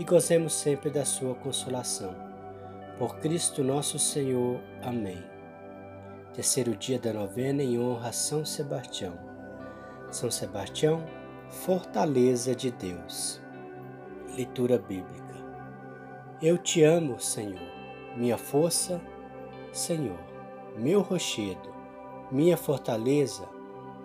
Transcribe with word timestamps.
e 0.00 0.04
gozemos 0.04 0.54
sempre 0.54 0.88
da 0.88 1.04
sua 1.04 1.34
consolação. 1.34 2.14
Por 2.98 3.18
Cristo 3.18 3.62
nosso 3.62 3.98
Senhor. 3.98 4.58
Amém. 4.82 5.22
Terceiro 6.32 6.74
dia 6.74 6.98
da 6.98 7.12
novena 7.12 7.62
em 7.62 7.78
honra 7.78 8.08
a 8.08 8.12
São 8.12 8.42
Sebastião. 8.42 9.12
São 10.10 10.30
Sebastião, 10.30 11.04
fortaleza 11.50 12.56
de 12.56 12.70
Deus. 12.70 13.42
Leitura 14.34 14.78
bíblica. 14.78 15.34
Eu 16.40 16.56
te 16.56 16.82
amo, 16.82 17.20
Senhor, 17.20 17.60
minha 18.16 18.38
força, 18.38 18.98
Senhor, 19.70 20.18
meu 20.78 21.02
rochedo, 21.02 21.74
minha 22.32 22.56
fortaleza, 22.56 23.46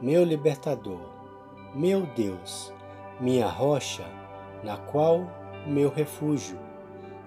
meu 0.02 0.26
libertador, 0.26 1.10
meu 1.74 2.06
Deus, 2.18 2.74
minha 3.18 3.48
rocha, 3.48 4.04
na 4.62 4.76
qual 4.76 5.45
meu 5.66 5.90
refúgio, 5.90 6.60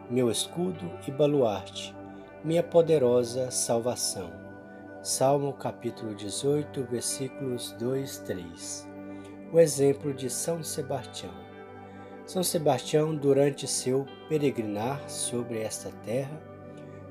meu 0.09 0.31
escudo 0.31 0.93
e 1.07 1.11
baluarte, 1.11 1.93
minha 2.45 2.63
poderosa 2.63 3.51
salvação. 3.51 4.31
Salmo 5.03 5.53
capítulo 5.53 6.15
18, 6.15 6.85
versículos 6.85 7.73
2, 7.73 8.19
3. 8.19 8.89
O 9.53 9.59
exemplo 9.59 10.15
de 10.15 10.31
São 10.31 10.63
Sebastião. 10.63 11.33
São 12.25 12.45
Sebastião, 12.45 13.13
durante 13.13 13.67
seu 13.67 14.07
peregrinar 14.29 15.11
sobre 15.11 15.59
esta 15.59 15.91
terra, 16.05 16.41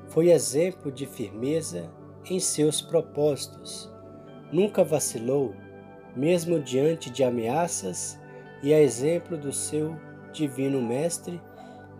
foi 0.06 0.30
exemplo 0.30 0.90
de 0.90 1.04
firmeza 1.04 1.90
em 2.30 2.40
seus 2.40 2.80
propósitos. 2.80 3.92
Nunca 4.50 4.82
vacilou, 4.82 5.54
mesmo 6.16 6.58
diante 6.58 7.10
de 7.10 7.22
ameaças, 7.22 8.18
e 8.62 8.72
a 8.72 8.80
exemplo 8.80 9.36
do 9.36 9.52
seu 9.52 9.94
Divino 10.32 10.80
Mestre, 10.80 11.40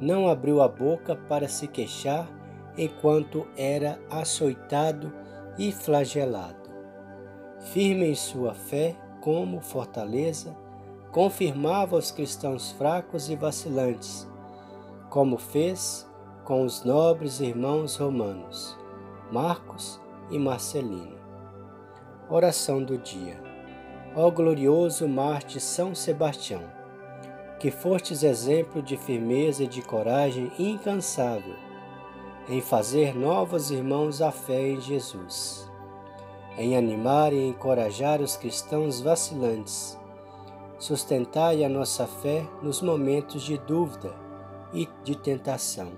não 0.00 0.28
abriu 0.28 0.62
a 0.62 0.68
boca 0.68 1.16
para 1.16 1.48
se 1.48 1.66
queixar 1.66 2.28
enquanto 2.76 3.46
era 3.56 3.98
açoitado 4.08 5.12
e 5.58 5.72
flagelado. 5.72 6.70
Firme 7.72 8.06
em 8.06 8.14
sua 8.14 8.54
fé, 8.54 8.96
como 9.20 9.60
fortaleza, 9.60 10.56
confirmava 11.10 11.96
os 11.96 12.10
cristãos 12.10 12.70
fracos 12.72 13.28
e 13.28 13.36
vacilantes, 13.36 14.28
como 15.10 15.36
fez 15.38 16.08
com 16.44 16.62
os 16.64 16.84
nobres 16.84 17.40
irmãos 17.40 17.96
romanos, 17.96 18.78
Marcos 19.32 20.00
e 20.30 20.38
Marcelino. 20.38 21.18
Oração 22.30 22.82
do 22.82 22.96
dia. 22.96 23.42
Ó 24.14 24.30
glorioso 24.30 25.08
Marte 25.08 25.60
São 25.60 25.94
Sebastião, 25.94 26.62
que 27.58 27.70
fostes 27.70 28.22
exemplo 28.22 28.80
de 28.80 28.96
firmeza 28.96 29.64
e 29.64 29.66
de 29.66 29.82
coragem 29.82 30.52
incansável 30.58 31.56
em 32.48 32.62
fazer 32.62 33.14
novos 33.14 33.70
irmãos 33.70 34.22
a 34.22 34.32
fé 34.32 34.68
em 34.68 34.80
Jesus, 34.80 35.70
em 36.56 36.76
animar 36.76 37.32
e 37.32 37.46
encorajar 37.46 38.22
os 38.22 38.36
cristãos 38.36 39.00
vacilantes. 39.00 39.98
Sustentai 40.78 41.62
a 41.62 41.68
nossa 41.68 42.06
fé 42.06 42.46
nos 42.62 42.80
momentos 42.80 43.42
de 43.42 43.58
dúvida 43.58 44.14
e 44.72 44.88
de 45.04 45.16
tentação. 45.16 45.92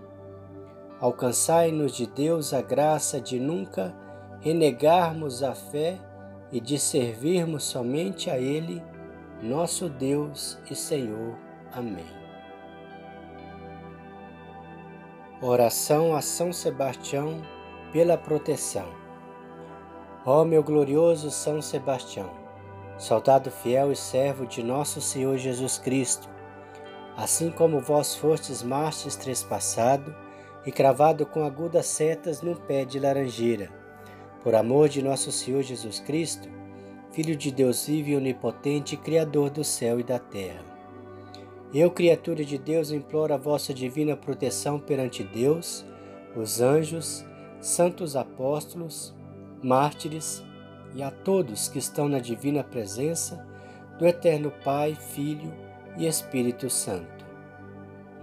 Alcançai-nos 1.00 1.92
de 1.92 2.06
Deus 2.06 2.52
a 2.52 2.60
graça 2.60 3.20
de 3.20 3.38
nunca 3.38 3.94
renegarmos 4.40 5.42
a 5.42 5.54
fé 5.54 5.98
e 6.50 6.60
de 6.60 6.78
servirmos 6.78 7.62
somente 7.64 8.28
a 8.28 8.38
Ele, 8.38 8.82
nosso 9.40 9.88
Deus 9.88 10.58
e 10.70 10.74
Senhor. 10.74 11.49
Amém. 11.72 12.06
Oração 15.40 16.16
a 16.16 16.20
São 16.20 16.52
Sebastião 16.52 17.40
pela 17.92 18.18
proteção. 18.18 18.88
Ó 20.26 20.44
meu 20.44 20.62
glorioso 20.62 21.30
São 21.30 21.62
Sebastião, 21.62 22.28
soldado 22.98 23.50
fiel 23.50 23.92
e 23.92 23.96
servo 23.96 24.46
de 24.46 24.62
nosso 24.62 25.00
Senhor 25.00 25.38
Jesus 25.38 25.78
Cristo, 25.78 26.28
assim 27.16 27.50
como 27.50 27.80
vós 27.80 28.16
fostes 28.16 28.62
mártires 28.62 29.16
trespassado 29.16 30.14
e 30.66 30.72
cravado 30.72 31.24
com 31.24 31.44
agudas 31.44 31.86
setas 31.86 32.42
num 32.42 32.54
pé 32.54 32.84
de 32.84 32.98
laranjeira, 32.98 33.70
por 34.42 34.54
amor 34.54 34.88
de 34.88 35.00
nosso 35.02 35.30
Senhor 35.30 35.62
Jesus 35.62 36.00
Cristo, 36.00 36.48
Filho 37.12 37.34
de 37.34 37.50
Deus 37.50 37.86
vivo 37.86 38.10
e 38.10 38.16
onipotente, 38.16 38.96
Criador 38.96 39.50
do 39.50 39.64
céu 39.64 39.98
e 39.98 40.02
da 40.02 40.18
terra 40.18 40.69
eu, 41.72 41.88
criatura 41.90 42.44
de 42.44 42.58
Deus, 42.58 42.90
imploro 42.90 43.32
a 43.32 43.36
vossa 43.36 43.72
divina 43.72 44.16
proteção 44.16 44.80
perante 44.80 45.22
Deus, 45.22 45.86
os 46.34 46.60
anjos, 46.60 47.24
santos 47.60 48.16
apóstolos, 48.16 49.14
mártires 49.62 50.42
e 50.94 51.02
a 51.02 51.12
todos 51.12 51.68
que 51.68 51.78
estão 51.78 52.08
na 52.08 52.18
divina 52.18 52.64
presença 52.64 53.46
do 53.98 54.06
Eterno 54.06 54.52
Pai, 54.64 54.96
Filho 54.96 55.54
e 55.96 56.06
Espírito 56.06 56.68
Santo. 56.68 57.24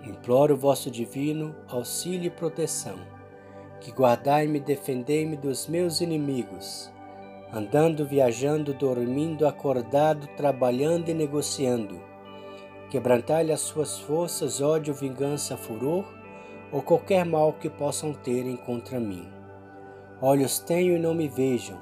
Imploro 0.04 0.56
o 0.56 0.58
vosso 0.58 0.92
divino 0.92 1.56
auxílio 1.70 2.28
e 2.28 2.30
proteção, 2.30 2.98
que 3.80 3.92
guardai-me 3.92 4.58
e 4.58 4.62
defendei-me 4.62 5.38
dos 5.38 5.68
meus 5.68 6.02
inimigos, 6.02 6.92
andando, 7.54 8.06
viajando, 8.06 8.74
dormindo, 8.74 9.48
acordado, 9.48 10.28
trabalhando 10.36 11.08
e 11.08 11.14
negociando 11.14 12.17
Quebrantai-lhe 12.90 13.52
as 13.52 13.62
suas 13.62 14.00
forças, 14.00 14.62
ódio, 14.62 14.94
vingança, 14.94 15.58
furor, 15.58 16.06
ou 16.72 16.82
qualquer 16.82 17.26
mal 17.26 17.54
que 17.54 17.70
possam 17.70 18.14
terem 18.14 18.56
contra 18.56 19.00
mim. 19.00 19.28
Olhos 20.22 20.60
tenho 20.60 20.96
e 20.96 21.00
não 21.00 21.14
me 21.14 21.28
vejam, 21.28 21.78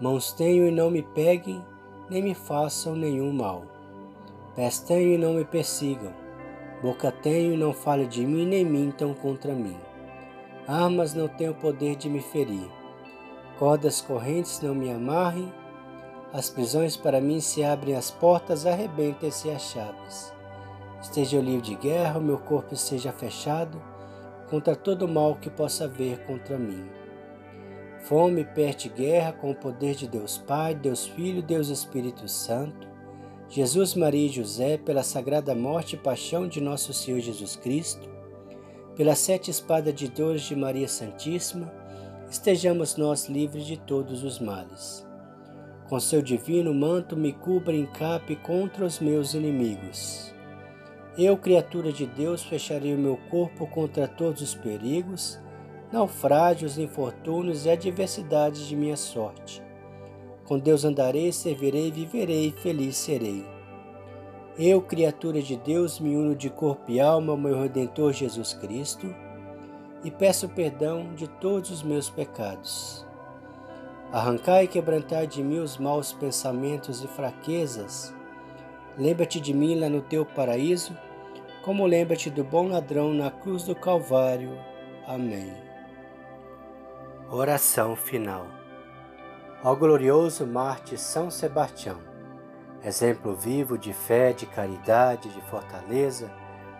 mãos 0.00 0.32
tenho 0.32 0.66
e 0.66 0.70
não 0.70 0.90
me 0.90 1.02
peguem, 1.02 1.62
nem 2.08 2.22
me 2.22 2.34
façam 2.34 2.94
nenhum 2.94 3.32
mal. 3.32 3.64
Pés 4.54 4.78
tenho 4.78 5.14
e 5.14 5.18
não 5.18 5.34
me 5.34 5.44
persigam, 5.44 6.12
boca 6.82 7.12
tenho 7.12 7.52
e 7.52 7.56
não 7.56 7.72
fale 7.72 8.06
de 8.06 8.24
mim, 8.24 8.46
nem 8.46 8.64
mintam 8.64 9.12
contra 9.14 9.52
mim. 9.54 9.76
Armas 10.66 11.14
não 11.14 11.28
têm 11.28 11.48
o 11.48 11.54
poder 11.54 11.96
de 11.96 12.08
me 12.08 12.20
ferir, 12.20 12.68
cordas 13.58 14.00
correntes 14.00 14.60
não 14.60 14.74
me 14.74 14.90
amarrem, 14.90 15.52
as 16.32 16.50
prisões 16.50 16.96
para 16.96 17.20
mim 17.20 17.40
se 17.40 17.64
abrem 17.64 17.96
as 17.96 18.10
portas, 18.10 18.66
arrebentem-se 18.66 19.50
as 19.50 19.62
chaves. 19.62 20.32
Esteja 21.00 21.36
eu 21.36 21.42
livre 21.42 21.62
de 21.62 21.74
guerra, 21.74 22.18
o 22.18 22.22
meu 22.22 22.38
corpo 22.38 22.74
esteja 22.74 23.12
fechado 23.12 23.80
contra 24.50 24.76
todo 24.76 25.08
mal 25.08 25.36
que 25.36 25.48
possa 25.48 25.84
haver 25.84 26.24
contra 26.26 26.58
mim. 26.58 26.88
Fome, 28.00 28.44
peste, 28.44 28.88
guerra 28.88 29.32
com 29.32 29.50
o 29.50 29.54
poder 29.54 29.94
de 29.94 30.06
Deus 30.06 30.38
Pai, 30.38 30.74
Deus 30.74 31.06
Filho, 31.06 31.42
Deus 31.42 31.68
Espírito 31.68 32.28
Santo, 32.28 32.88
Jesus, 33.48 33.94
Maria 33.94 34.26
e 34.26 34.30
José, 34.30 34.76
pela 34.76 35.02
sagrada 35.02 35.54
morte 35.54 35.96
e 35.96 35.98
paixão 35.98 36.46
de 36.46 36.60
nosso 36.60 36.92
Senhor 36.92 37.20
Jesus 37.20 37.56
Cristo, 37.56 38.08
pelas 38.94 39.18
sete 39.18 39.50
espadas 39.50 39.94
de 39.94 40.08
Deus 40.08 40.42
de 40.42 40.54
Maria 40.54 40.88
Santíssima, 40.88 41.72
estejamos 42.28 42.96
nós 42.96 43.26
livres 43.26 43.64
de 43.64 43.78
todos 43.78 44.22
os 44.22 44.38
males. 44.38 45.07
Com 45.88 45.98
seu 45.98 46.20
divino 46.20 46.74
manto 46.74 47.16
me 47.16 47.32
cubra 47.32 47.74
e 47.74 47.80
encape 47.80 48.36
contra 48.36 48.84
os 48.84 49.00
meus 49.00 49.32
inimigos. 49.32 50.34
Eu, 51.16 51.36
criatura 51.38 51.90
de 51.90 52.04
Deus, 52.04 52.42
fecharei 52.42 52.94
o 52.94 52.98
meu 52.98 53.18
corpo 53.30 53.66
contra 53.66 54.06
todos 54.06 54.42
os 54.42 54.54
perigos, 54.54 55.40
naufrágios, 55.90 56.76
infortúnios 56.76 57.64
e 57.64 57.70
adversidades 57.70 58.66
de 58.66 58.76
minha 58.76 58.98
sorte. 58.98 59.62
Com 60.44 60.58
Deus 60.58 60.84
andarei, 60.84 61.32
servirei, 61.32 61.90
viverei 61.90 62.48
e 62.48 62.52
feliz 62.52 62.96
serei. 62.96 63.44
Eu, 64.58 64.82
criatura 64.82 65.40
de 65.40 65.56
Deus, 65.56 65.98
me 65.98 66.14
uno 66.16 66.36
de 66.36 66.50
corpo 66.50 66.90
e 66.90 67.00
alma 67.00 67.32
ao 67.32 67.38
meu 67.38 67.58
Redentor 67.62 68.12
Jesus 68.12 68.52
Cristo 68.52 69.14
e 70.04 70.10
peço 70.10 70.50
perdão 70.50 71.14
de 71.14 71.26
todos 71.28 71.70
os 71.70 71.82
meus 71.82 72.10
pecados. 72.10 73.07
Arrancai 74.10 74.64
e 74.64 74.68
quebrantai 74.68 75.26
de 75.26 75.42
mim 75.42 75.58
os 75.58 75.76
maus 75.76 76.14
pensamentos 76.14 77.04
e 77.04 77.06
fraquezas. 77.06 78.14
Lembra-te 78.96 79.38
de 79.38 79.52
mim 79.52 79.78
lá 79.78 79.90
no 79.90 80.00
teu 80.00 80.24
paraíso, 80.24 80.96
como 81.62 81.84
lembra-te 81.84 82.30
do 82.30 82.42
bom 82.42 82.68
ladrão 82.68 83.12
na 83.12 83.30
cruz 83.30 83.64
do 83.64 83.74
Calvário. 83.74 84.58
Amém. 85.06 85.52
Oração 87.30 87.94
final. 87.94 88.46
Ao 89.62 89.76
glorioso 89.76 90.46
Marte 90.46 90.96
São 90.96 91.30
Sebastião, 91.30 91.98
exemplo 92.82 93.34
vivo 93.34 93.76
de 93.76 93.92
fé, 93.92 94.32
de 94.32 94.46
caridade, 94.46 95.28
de 95.28 95.40
fortaleza, 95.42 96.30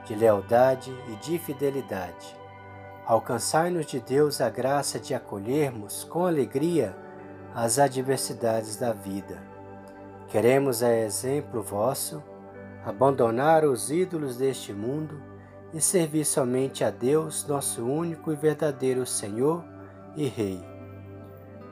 de 0.06 0.14
lealdade 0.14 0.90
e 1.08 1.16
de 1.16 1.38
fidelidade. 1.38 2.34
Alcançai-nos 3.04 3.84
de 3.84 4.00
Deus 4.00 4.40
a 4.40 4.48
graça 4.48 4.98
de 4.98 5.12
acolhermos 5.14 6.04
com 6.04 6.24
alegria 6.24 6.96
as 7.60 7.76
adversidades 7.76 8.76
da 8.76 8.92
vida. 8.92 9.42
Queremos, 10.28 10.80
a 10.80 10.96
exemplo 10.96 11.60
vosso, 11.60 12.22
abandonar 12.84 13.64
os 13.64 13.90
ídolos 13.90 14.36
deste 14.36 14.72
mundo 14.72 15.20
e 15.74 15.80
servir 15.80 16.24
somente 16.24 16.84
a 16.84 16.90
Deus, 16.90 17.44
nosso 17.48 17.84
único 17.84 18.32
e 18.32 18.36
verdadeiro 18.36 19.04
Senhor 19.04 19.64
e 20.16 20.28
Rei. 20.28 20.64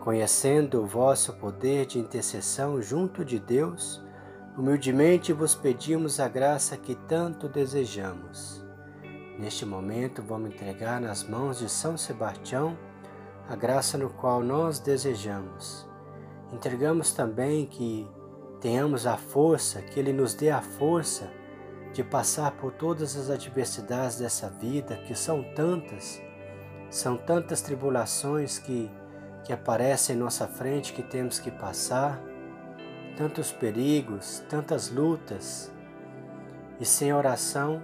Conhecendo 0.00 0.82
o 0.82 0.86
vosso 0.86 1.34
poder 1.34 1.86
de 1.86 2.00
intercessão 2.00 2.82
junto 2.82 3.24
de 3.24 3.38
Deus, 3.38 4.02
humildemente 4.58 5.32
vos 5.32 5.54
pedimos 5.54 6.18
a 6.18 6.26
graça 6.26 6.76
que 6.76 6.96
tanto 6.96 7.48
desejamos. 7.48 8.60
Neste 9.38 9.64
momento, 9.64 10.20
vamos 10.20 10.52
entregar 10.52 11.00
nas 11.00 11.22
mãos 11.22 11.60
de 11.60 11.68
São 11.68 11.96
Sebastião 11.96 12.76
a 13.48 13.54
graça 13.54 13.96
no 13.96 14.10
qual 14.10 14.42
nós 14.42 14.78
desejamos. 14.78 15.88
Entregamos 16.52 17.12
também 17.12 17.66
que 17.66 18.08
tenhamos 18.60 19.06
a 19.06 19.16
força, 19.16 19.80
que 19.82 20.00
Ele 20.00 20.12
nos 20.12 20.34
dê 20.34 20.50
a 20.50 20.60
força 20.60 21.30
de 21.92 22.02
passar 22.02 22.52
por 22.52 22.72
todas 22.72 23.16
as 23.16 23.30
adversidades 23.30 24.18
dessa 24.18 24.48
vida, 24.50 24.96
que 25.06 25.14
são 25.14 25.42
tantas, 25.54 26.20
são 26.90 27.16
tantas 27.16 27.60
tribulações 27.60 28.58
que, 28.58 28.90
que 29.44 29.52
aparecem 29.52 30.16
em 30.16 30.18
nossa 30.18 30.46
frente 30.46 30.92
que 30.92 31.02
temos 31.02 31.38
que 31.38 31.50
passar, 31.50 32.20
tantos 33.16 33.52
perigos, 33.52 34.42
tantas 34.48 34.90
lutas, 34.90 35.72
e 36.78 36.84
sem 36.84 37.12
oração 37.12 37.80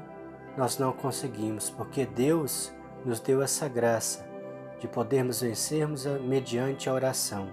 nós 0.57 0.77
não 0.77 0.93
conseguimos, 0.93 1.71
porque 1.71 2.05
Deus 2.05 2.73
nos 3.05 3.21
deu 3.21 3.41
essa 3.41 3.69
graça 3.69 4.32
de 4.83 4.89
podermos 4.89 5.43
vencermos 5.43 6.07
mediante 6.07 6.89
a 6.89 6.93
oração. 6.93 7.49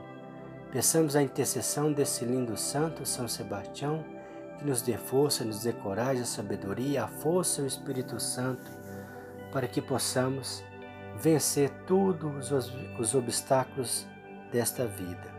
Peçamos 0.72 1.16
a 1.16 1.22
intercessão 1.22 1.94
desse 1.94 2.26
lindo 2.26 2.58
santo, 2.58 3.06
São 3.06 3.28
Sebastião, 3.28 4.04
que 4.58 4.66
nos 4.66 4.82
dê 4.82 4.98
força, 4.98 5.44
nos 5.44 5.62
dê 5.62 5.72
coragem, 5.72 6.24
a 6.24 6.26
sabedoria, 6.26 7.04
a 7.04 7.08
força 7.08 7.62
e 7.62 7.66
o 7.66 7.68
Espírito 7.68 8.20
Santo, 8.20 8.72
para 9.52 9.68
que 9.68 9.80
possamos 9.80 10.64
vencer 11.18 11.70
todos 11.86 12.52
os, 12.52 12.74
os 12.98 13.14
obstáculos 13.14 14.08
desta 14.52 14.88
vida. 14.88 15.39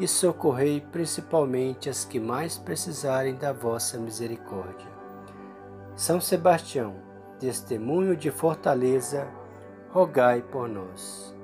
e 0.00 0.08
socorrei 0.08 0.80
principalmente 0.80 1.90
as 1.90 2.06
que 2.06 2.18
mais 2.18 2.56
precisarem 2.56 3.34
da 3.34 3.52
vossa 3.52 3.98
misericórdia. 3.98 4.88
São 5.94 6.18
Sebastião, 6.18 6.96
testemunho 7.38 8.16
de 8.16 8.30
fortaleza, 8.30 9.28
rogai 9.90 10.40
por 10.40 10.66
nós. 10.66 11.36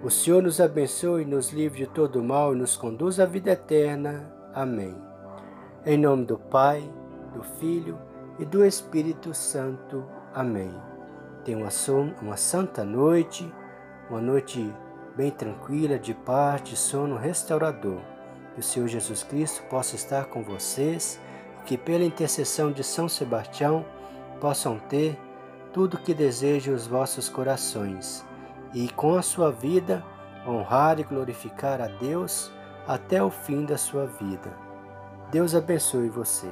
O 0.00 0.08
Senhor 0.10 0.40
nos 0.44 0.60
abençoe, 0.60 1.24
nos 1.24 1.50
livre 1.50 1.80
de 1.80 1.86
todo 1.88 2.22
mal 2.22 2.54
e 2.54 2.58
nos 2.58 2.76
conduz 2.76 3.18
à 3.18 3.26
vida 3.26 3.50
eterna. 3.50 4.32
Amém. 4.54 4.96
Em 5.84 5.98
nome 5.98 6.24
do 6.24 6.38
Pai, 6.38 6.88
do 7.34 7.42
Filho 7.42 7.98
e 8.38 8.44
do 8.44 8.64
Espírito 8.64 9.34
Santo. 9.34 10.04
Amém. 10.32 10.72
Tenha 11.44 11.58
uma, 11.58 11.70
uma 12.20 12.36
santa 12.36 12.84
noite, 12.84 13.52
uma 14.08 14.20
noite 14.20 14.72
bem 15.16 15.30
tranquila, 15.30 15.98
de 15.98 16.14
paz, 16.14 16.62
de 16.62 16.76
sono 16.76 17.16
restaurador. 17.16 18.00
Que 18.54 18.60
o 18.60 18.62
Senhor 18.62 18.88
Jesus 18.88 19.22
Cristo 19.22 19.62
possa 19.64 19.96
estar 19.96 20.26
com 20.26 20.42
vocês 20.42 21.20
e 21.60 21.64
que, 21.64 21.78
pela 21.78 22.04
intercessão 22.04 22.70
de 22.70 22.84
São 22.84 23.08
Sebastião, 23.08 23.84
possam 24.40 24.78
ter 24.78 25.18
tudo 25.72 25.94
o 25.94 26.00
que 26.00 26.12
desejam 26.12 26.74
os 26.74 26.86
vossos 26.86 27.28
corações 27.28 28.24
e, 28.74 28.88
com 28.90 29.16
a 29.16 29.22
sua 29.22 29.50
vida, 29.50 30.04
honrar 30.46 30.98
e 30.98 31.04
glorificar 31.04 31.80
a 31.80 31.86
Deus 31.86 32.52
até 32.86 33.22
o 33.22 33.30
fim 33.30 33.64
da 33.64 33.78
sua 33.78 34.06
vida. 34.06 34.52
Deus 35.30 35.54
abençoe 35.54 36.08
você. 36.08 36.50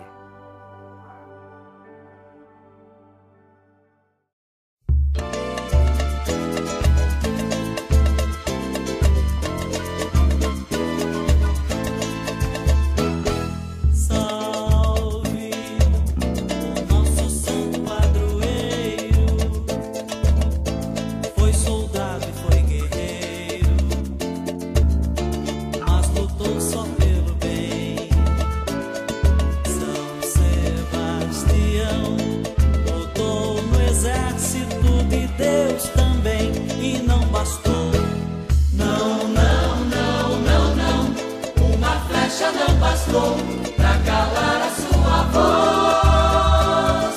bastou 43.01 43.37
pra 43.77 43.99
calar 44.05 44.63
a 44.63 44.71
sua 44.71 45.23
voz. 45.33 47.15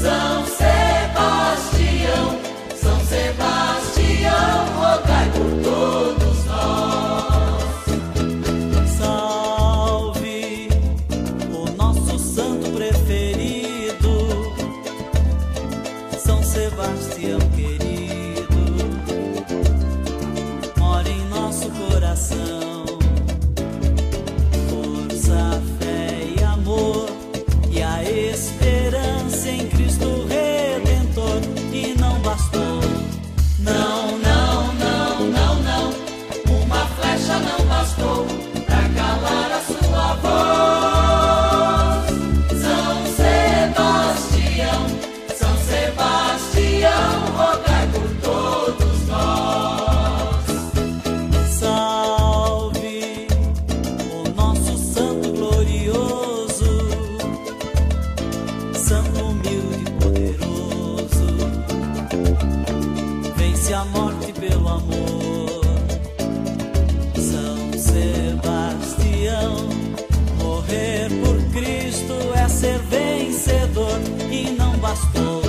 São 0.00 0.46
Sebastião, 0.46 2.26
São 2.76 3.00
Sebastião, 3.04 4.66
rogai 4.76 5.30
por 5.30 5.50
todos 5.62 6.44
nós. 6.46 7.62
Salve 8.98 10.68
o 11.52 11.70
nosso 11.76 12.18
santo 12.18 12.70
preferido, 12.70 14.12
São 16.18 16.42
Sebastião 16.42 17.38
querido. 17.54 17.89
vence 63.70 63.74
a 63.74 63.84
morte 63.84 64.32
pelo 64.32 64.68
amor. 64.68 65.60
São 67.14 67.72
Sebastião, 67.78 69.68
morrer 70.38 71.08
por 71.22 71.36
Cristo 71.52 72.14
é 72.34 72.48
ser 72.48 72.78
vencedor 72.80 73.98
e 74.30 74.50
não 74.50 74.76
bastou. 74.78 75.42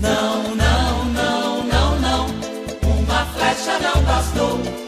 Não, 0.00 0.54
não, 0.54 1.04
não, 1.04 1.64
não, 1.64 2.00
não, 2.00 2.26
uma 2.82 3.24
flecha 3.26 3.78
não 3.78 4.02
bastou. 4.02 4.85